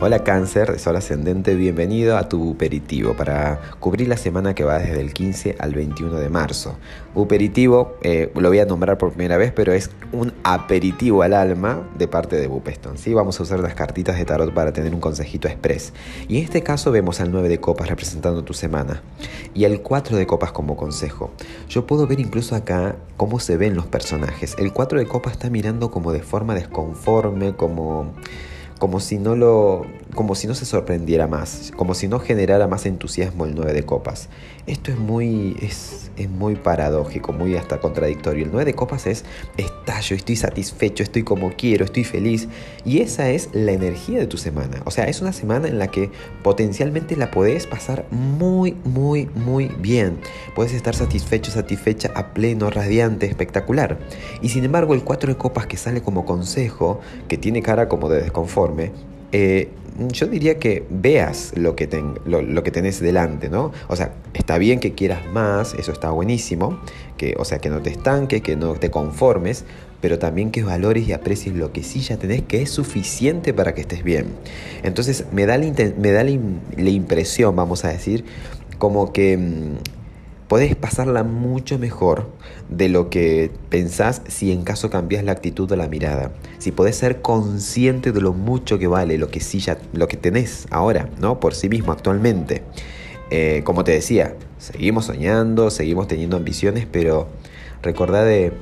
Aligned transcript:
Hola 0.00 0.22
cáncer 0.22 0.70
de 0.70 0.78
sol 0.78 0.94
ascendente, 0.94 1.56
bienvenido 1.56 2.18
a 2.18 2.28
tu 2.28 2.50
Uperitivo 2.50 3.14
para 3.14 3.60
cubrir 3.80 4.06
la 4.06 4.16
semana 4.16 4.54
que 4.54 4.62
va 4.62 4.78
desde 4.78 5.00
el 5.00 5.12
15 5.12 5.56
al 5.58 5.74
21 5.74 6.20
de 6.20 6.28
marzo. 6.28 6.76
Uperitivo, 7.16 7.96
eh, 8.02 8.30
lo 8.36 8.48
voy 8.48 8.60
a 8.60 8.64
nombrar 8.64 8.96
por 8.96 9.10
primera 9.10 9.36
vez, 9.36 9.50
pero 9.50 9.72
es 9.72 9.90
un 10.12 10.32
aperitivo 10.44 11.22
al 11.22 11.34
alma 11.34 11.82
de 11.98 12.06
parte 12.06 12.36
de 12.36 12.46
Bupeston. 12.46 12.96
¿sí? 12.96 13.12
Vamos 13.12 13.40
a 13.40 13.42
usar 13.42 13.58
las 13.58 13.74
cartitas 13.74 14.16
de 14.16 14.24
tarot 14.24 14.54
para 14.54 14.72
tener 14.72 14.94
un 14.94 15.00
consejito 15.00 15.48
express. 15.48 15.92
Y 16.28 16.38
en 16.38 16.44
este 16.44 16.62
caso 16.62 16.92
vemos 16.92 17.20
al 17.20 17.32
9 17.32 17.48
de 17.48 17.58
copas 17.58 17.88
representando 17.88 18.44
tu 18.44 18.54
semana 18.54 19.02
y 19.52 19.64
el 19.64 19.82
4 19.82 20.16
de 20.16 20.28
copas 20.28 20.52
como 20.52 20.76
consejo. 20.76 21.32
Yo 21.68 21.88
puedo 21.88 22.06
ver 22.06 22.20
incluso 22.20 22.54
acá 22.54 22.94
cómo 23.16 23.40
se 23.40 23.56
ven 23.56 23.74
los 23.74 23.86
personajes. 23.86 24.54
El 24.60 24.72
4 24.72 25.00
de 25.00 25.06
copas 25.06 25.32
está 25.32 25.50
mirando 25.50 25.90
como 25.90 26.12
de 26.12 26.22
forma 26.22 26.54
desconforme, 26.54 27.56
como 27.56 28.14
como 28.78 29.00
si 29.00 29.18
no 29.18 29.36
lo 29.36 29.86
como 30.14 30.34
si 30.34 30.48
no 30.48 30.54
se 30.54 30.64
sorprendiera 30.64 31.28
más, 31.28 31.70
como 31.76 31.94
si 31.94 32.08
no 32.08 32.18
generara 32.18 32.66
más 32.66 32.86
entusiasmo 32.86 33.44
el 33.44 33.54
9 33.54 33.72
de 33.72 33.84
copas. 33.84 34.28
Esto 34.66 34.90
es 34.90 34.98
muy 34.98 35.56
es, 35.62 36.10
es 36.16 36.28
muy 36.28 36.56
paradójico, 36.56 37.32
muy 37.32 37.54
hasta 37.56 37.78
contradictorio. 37.78 38.44
El 38.44 38.50
9 38.50 38.64
de 38.64 38.74
copas 38.74 39.06
es 39.06 39.24
estallo, 39.56 40.16
estoy 40.16 40.36
satisfecho, 40.36 41.02
estoy 41.02 41.22
como 41.22 41.52
quiero, 41.52 41.84
estoy 41.84 42.04
feliz 42.04 42.48
y 42.84 42.98
esa 43.00 43.30
es 43.30 43.50
la 43.52 43.72
energía 43.72 44.18
de 44.18 44.26
tu 44.26 44.38
semana. 44.38 44.82
O 44.86 44.90
sea, 44.90 45.04
es 45.04 45.20
una 45.20 45.32
semana 45.32 45.68
en 45.68 45.78
la 45.78 45.88
que 45.88 46.10
potencialmente 46.42 47.16
la 47.16 47.30
podés 47.30 47.66
pasar 47.66 48.06
muy 48.10 48.76
muy 48.84 49.26
muy 49.34 49.68
bien. 49.78 50.18
Puedes 50.54 50.72
estar 50.72 50.94
satisfecho, 50.94 51.50
satisfecha 51.50 52.10
a 52.14 52.34
pleno, 52.34 52.70
radiante, 52.70 53.26
espectacular. 53.26 53.98
Y 54.42 54.48
sin 54.48 54.64
embargo, 54.64 54.94
el 54.94 55.04
4 55.04 55.34
de 55.34 55.38
copas 55.38 55.66
que 55.66 55.76
sale 55.76 56.02
como 56.02 56.24
consejo, 56.24 57.00
que 57.28 57.38
tiene 57.38 57.62
cara 57.62 57.88
como 57.88 58.08
de 58.08 58.20
eh, 59.32 59.68
yo 60.12 60.26
diría 60.26 60.58
que 60.58 60.84
veas 60.90 61.52
lo 61.56 61.74
que, 61.74 61.88
que 61.88 62.70
tenés 62.70 63.00
delante, 63.00 63.48
¿no? 63.48 63.72
O 63.88 63.96
sea, 63.96 64.12
está 64.32 64.58
bien 64.58 64.78
que 64.78 64.94
quieras 64.94 65.26
más, 65.32 65.74
eso 65.74 65.90
está 65.90 66.10
buenísimo, 66.10 66.78
que, 67.16 67.34
o 67.36 67.44
sea, 67.44 67.58
que 67.58 67.68
no 67.68 67.82
te 67.82 67.90
estanques, 67.90 68.40
que 68.42 68.54
no 68.54 68.74
te 68.74 68.90
conformes, 68.90 69.64
pero 70.00 70.18
también 70.20 70.52
que 70.52 70.62
valores 70.62 71.08
y 71.08 71.12
aprecies 71.12 71.56
lo 71.56 71.72
que 71.72 71.82
sí 71.82 72.00
ya 72.00 72.16
tenés, 72.16 72.42
que 72.42 72.62
es 72.62 72.70
suficiente 72.70 73.52
para 73.52 73.74
que 73.74 73.80
estés 73.80 74.04
bien. 74.04 74.26
Entonces, 74.84 75.24
me 75.32 75.46
da 75.46 75.58
la, 75.58 75.72
me 75.98 76.12
da 76.12 76.22
la 76.22 76.90
impresión, 76.90 77.56
vamos 77.56 77.84
a 77.84 77.88
decir, 77.88 78.24
como 78.78 79.12
que 79.12 79.36
mm, 79.36 79.97
Podés 80.48 80.74
pasarla 80.76 81.24
mucho 81.24 81.78
mejor 81.78 82.30
de 82.70 82.88
lo 82.88 83.10
que 83.10 83.50
pensás 83.68 84.22
si 84.28 84.50
en 84.50 84.62
caso 84.62 84.88
cambias 84.88 85.22
la 85.22 85.32
actitud 85.32 85.68
de 85.68 85.76
la 85.76 85.88
mirada. 85.88 86.32
Si 86.58 86.72
podés 86.72 86.96
ser 86.96 87.20
consciente 87.20 88.12
de 88.12 88.20
lo 88.22 88.32
mucho 88.32 88.78
que 88.78 88.86
vale 88.86 89.18
lo 89.18 89.30
que 89.30 89.40
sí 89.40 89.60
ya, 89.60 89.78
lo 89.92 90.08
que 90.08 90.16
tenés 90.16 90.66
ahora, 90.70 91.10
¿no? 91.20 91.38
Por 91.38 91.54
sí 91.54 91.68
mismo 91.68 91.92
actualmente. 91.92 92.62
Eh, 93.30 93.60
como 93.64 93.84
te 93.84 93.92
decía, 93.92 94.36
seguimos 94.56 95.04
soñando, 95.04 95.70
seguimos 95.70 96.08
teniendo 96.08 96.38
ambiciones, 96.38 96.86
pero 96.90 97.28
recordá 97.82 98.24
de, 98.24 98.54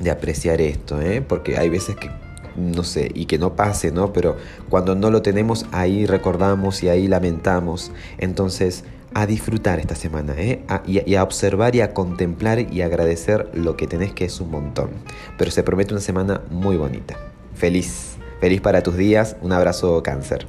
de 0.00 0.10
apreciar 0.10 0.62
esto, 0.62 1.00
¿eh? 1.02 1.20
Porque 1.20 1.58
hay 1.58 1.68
veces 1.68 1.94
que 1.94 2.10
no 2.56 2.84
sé, 2.84 3.10
y 3.14 3.26
que 3.26 3.38
no 3.38 3.54
pase, 3.54 3.92
¿no? 3.92 4.12
Pero 4.12 4.36
cuando 4.68 4.94
no 4.94 5.10
lo 5.10 5.22
tenemos, 5.22 5.66
ahí 5.72 6.06
recordamos 6.06 6.82
y 6.82 6.88
ahí 6.88 7.08
lamentamos. 7.08 7.92
Entonces, 8.18 8.84
a 9.14 9.26
disfrutar 9.26 9.78
esta 9.78 9.94
semana, 9.94 10.34
¿eh? 10.36 10.64
y, 10.86 11.14
a 11.14 11.22
observar 11.22 11.74
y 11.74 11.80
a 11.80 11.94
contemplar 11.94 12.60
y 12.72 12.82
agradecer 12.82 13.50
lo 13.54 13.76
que 13.76 13.86
tenés 13.86 14.12
que 14.12 14.24
es 14.24 14.40
un 14.40 14.50
montón. 14.50 14.90
Pero 15.38 15.50
se 15.50 15.62
promete 15.62 15.94
una 15.94 16.00
semana 16.00 16.42
muy 16.50 16.76
bonita. 16.76 17.16
Feliz, 17.54 18.16
feliz 18.40 18.60
para 18.60 18.82
tus 18.82 18.96
días. 18.96 19.36
Un 19.42 19.52
abrazo 19.52 20.02
cáncer. 20.02 20.46